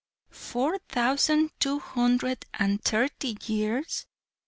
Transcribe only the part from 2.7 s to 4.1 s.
thirty years!"